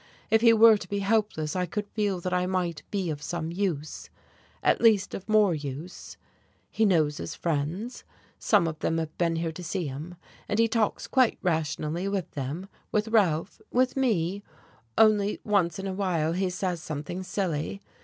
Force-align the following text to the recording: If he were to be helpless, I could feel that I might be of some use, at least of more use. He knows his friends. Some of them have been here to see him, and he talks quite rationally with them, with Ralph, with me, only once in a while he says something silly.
If 0.31 0.41
he 0.41 0.51
were 0.51 0.77
to 0.77 0.89
be 0.89 0.97
helpless, 0.97 1.55
I 1.55 1.67
could 1.67 1.85
feel 1.91 2.19
that 2.21 2.33
I 2.33 2.47
might 2.47 2.81
be 2.89 3.11
of 3.11 3.21
some 3.21 3.51
use, 3.51 4.09
at 4.63 4.81
least 4.81 5.13
of 5.13 5.29
more 5.29 5.53
use. 5.53 6.17
He 6.71 6.85
knows 6.87 7.17
his 7.17 7.35
friends. 7.35 8.03
Some 8.39 8.67
of 8.67 8.79
them 8.79 8.97
have 8.97 9.15
been 9.19 9.35
here 9.35 9.51
to 9.51 9.63
see 9.63 9.85
him, 9.85 10.15
and 10.49 10.57
he 10.57 10.67
talks 10.67 11.05
quite 11.05 11.37
rationally 11.43 12.07
with 12.07 12.31
them, 12.31 12.67
with 12.91 13.09
Ralph, 13.09 13.61
with 13.69 13.95
me, 13.95 14.41
only 14.97 15.39
once 15.43 15.77
in 15.77 15.85
a 15.85 15.93
while 15.93 16.33
he 16.33 16.49
says 16.49 16.81
something 16.81 17.21
silly. 17.21 17.79